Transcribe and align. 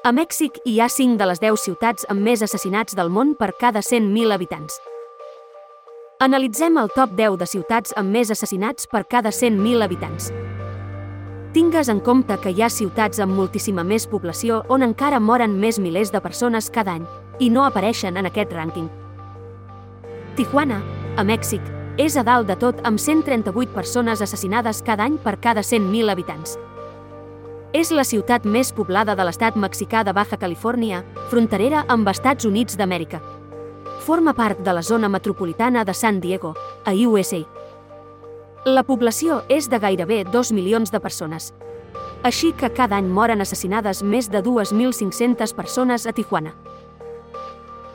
A 0.00 0.14
Mèxic 0.16 0.54
hi 0.64 0.78
ha 0.80 0.86
5 0.88 1.18
de 1.20 1.26
les 1.28 1.40
10 1.42 1.60
ciutats 1.60 2.06
amb 2.08 2.24
més 2.24 2.40
assassinats 2.40 2.94
del 2.96 3.10
món 3.12 3.34
per 3.36 3.50
cada 3.60 3.82
100.000 3.84 4.32
habitants. 4.32 4.78
Analitzem 6.24 6.78
el 6.80 6.88
top 6.94 7.12
10 7.18 7.36
de 7.42 7.48
ciutats 7.50 7.92
amb 8.00 8.08
més 8.08 8.30
assassinats 8.32 8.88
per 8.88 9.02
cada 9.04 9.28
100.000 9.28 9.84
habitants. 9.84 10.30
Tingues 11.52 11.92
en 11.92 12.00
compte 12.00 12.38
que 12.40 12.48
hi 12.48 12.64
ha 12.64 12.70
ciutats 12.72 13.20
amb 13.20 13.36
moltíssima 13.36 13.84
més 13.84 14.08
població 14.08 14.62
on 14.72 14.86
encara 14.88 15.20
moren 15.20 15.58
més 15.60 15.76
milers 15.78 16.14
de 16.16 16.24
persones 16.24 16.70
cada 16.72 16.96
any 16.96 17.04
i 17.38 17.50
no 17.52 17.68
apareixen 17.68 18.16
en 18.16 18.30
aquest 18.32 18.56
rànquing. 18.56 18.88
Tijuana, 20.40 20.80
a 21.20 21.28
Mèxic, 21.28 21.60
és 22.00 22.16
a 22.16 22.24
dalt 22.24 22.48
de 22.48 22.56
tot 22.56 22.80
amb 22.88 22.96
138 22.96 23.76
persones 23.76 24.24
assassinades 24.24 24.80
cada 24.80 25.04
any 25.04 25.20
per 25.20 25.36
cada 25.44 25.60
100.000 25.60 26.08
habitants. 26.08 26.56
És 27.70 27.92
la 27.94 28.02
ciutat 28.02 28.42
més 28.50 28.72
poblada 28.74 29.14
de 29.14 29.22
l'estat 29.22 29.54
mexicà 29.54 30.00
de 30.02 30.10
Baja 30.10 30.34
Califòrnia, 30.42 31.04
fronterera 31.30 31.84
amb 31.94 32.08
Estats 32.10 32.48
Units 32.48 32.74
d'Amèrica. 32.74 33.20
Forma 34.02 34.32
part 34.34 34.58
de 34.66 34.72
la 34.74 34.82
zona 34.82 35.08
metropolitana 35.08 35.84
de 35.86 35.94
San 35.94 36.18
Diego, 36.20 36.56
a 36.84 36.90
USA. 37.06 37.44
La 38.66 38.82
població 38.82 39.44
és 39.48 39.68
de 39.70 39.78
gairebé 39.78 40.24
2 40.24 40.50
milions 40.52 40.90
de 40.90 40.98
persones. 40.98 41.52
Així 42.26 42.50
que 42.50 42.72
cada 42.74 42.98
any 42.98 43.06
moren 43.06 43.40
assassinades 43.40 44.02
més 44.02 44.26
de 44.28 44.42
2.500 44.42 45.54
persones 45.54 46.08
a 46.10 46.12
Tijuana. 46.12 46.56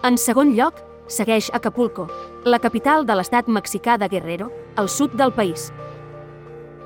En 0.08 0.16
segon 0.16 0.56
lloc, 0.56 0.80
segueix 1.08 1.52
Acapulco, 1.52 2.08
la 2.46 2.62
capital 2.64 3.04
de 3.04 3.20
l'estat 3.20 3.52
mexicà 3.52 4.00
de 4.00 4.08
Guerrero, 4.08 4.54
al 4.78 4.88
sud 4.88 5.20
del 5.20 5.36
país. 5.36 5.74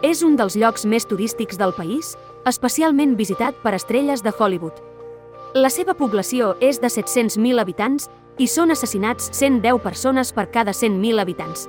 És 0.01 0.23
un 0.23 0.37
dels 0.39 0.55
llocs 0.55 0.85
més 0.87 1.05
turístics 1.05 1.59
del 1.59 1.73
país 1.75 2.15
especialment 2.49 3.15
visitat 3.17 3.57
per 3.63 3.75
estrelles 3.77 4.23
de 4.23 4.33
Hollywood. 4.37 4.77
La 5.55 5.69
seva 5.73 5.95
població 5.97 6.55
és 6.61 6.77
de 6.81 6.89
700.000 6.93 7.57
habitants 7.61 8.09
i 8.37 8.47
són 8.47 8.71
assassinats 8.71 9.31
110 9.33 9.81
persones 9.83 10.31
per 10.33 10.49
cada 10.53 10.71
100.000 10.71 11.19
habitants. 11.21 11.67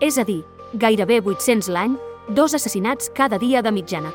És 0.00 0.18
a 0.18 0.24
dir, 0.26 0.42
gairebé 0.74 1.20
800 1.22 1.70
l'any, 1.72 1.96
dos 2.28 2.54
assassinats 2.54 3.10
cada 3.14 3.38
dia 3.38 3.62
de 3.62 3.72
mitjana. 3.72 4.12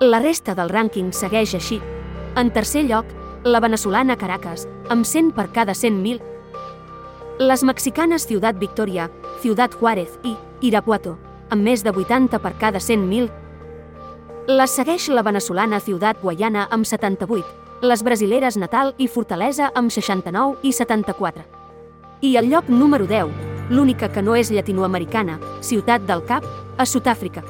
La 0.00 0.18
resta 0.18 0.56
del 0.58 0.72
rànquing 0.74 1.12
segueix 1.14 1.54
així. 1.54 1.78
En 2.36 2.50
tercer 2.50 2.82
lloc, 2.88 3.06
la 3.44 3.60
venezolana 3.60 4.16
Caracas, 4.18 4.66
amb 4.90 5.06
100 5.06 5.32
per 5.36 5.52
cada 5.52 5.72
100.000. 5.72 6.20
Les 7.38 7.62
mexicanes 7.62 8.26
Ciutat 8.26 8.58
Victoria, 8.58 9.08
Ciutat 9.42 9.78
Juárez 9.78 10.18
i 10.24 10.34
Irapuato, 10.66 11.16
amb 11.50 11.62
més 11.62 11.84
de 11.84 11.92
80 11.94 12.42
per 12.42 12.54
cada 12.58 12.82
100.000, 12.82 13.30
la 14.46 14.66
segueix 14.66 15.08
la 15.08 15.22
venezolana 15.24 15.78
Ciutat 15.80 16.18
Guayana 16.20 16.66
amb 16.70 16.84
78, 16.84 17.46
les 17.80 18.02
brasileres 18.04 18.58
Natal 18.60 18.92
i 19.00 19.06
Fortalesa 19.08 19.70
amb 19.74 19.90
69 19.90 20.58
i 20.62 20.72
74. 20.72 21.44
I 22.20 22.36
el 22.36 22.50
lloc 22.50 22.68
número 22.68 23.06
10, 23.08 23.32
l'única 23.70 24.10
que 24.12 24.22
no 24.22 24.36
és 24.36 24.50
llatinoamericana, 24.52 25.38
Ciutat 25.62 26.04
del 26.04 26.24
Cap, 26.28 26.44
a 26.76 26.84
Sud-àfrica. 26.84 27.40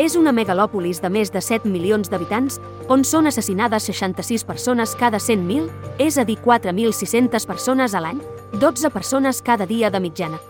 És 0.00 0.16
una 0.16 0.32
megalòpolis 0.32 1.02
de 1.02 1.12
més 1.12 1.32
de 1.32 1.44
7 1.44 1.68
milions 1.68 2.08
d'habitants, 2.08 2.58
on 2.88 3.04
són 3.04 3.28
assassinades 3.28 3.84
66 3.92 4.44
persones 4.48 4.96
cada 4.96 5.20
100.000, 5.20 5.68
és 5.98 6.16
a 6.16 6.24
dir 6.24 6.38
4.600 6.40 7.44
persones 7.46 7.94
a 7.94 8.00
l'any, 8.00 8.20
12 8.56 8.92
persones 8.96 9.42
cada 9.42 9.68
dia 9.68 9.90
de 9.90 10.00
mitjana. 10.00 10.40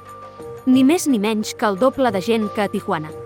Ni 0.66 0.84
més 0.84 1.06
ni 1.10 1.18
menys 1.18 1.54
que 1.54 1.66
el 1.66 1.78
doble 1.78 2.14
de 2.14 2.22
gent 2.22 2.50
que 2.54 2.62
a 2.62 2.68
Tijuana. 2.70 3.25